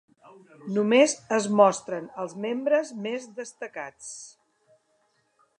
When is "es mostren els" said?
1.37-2.35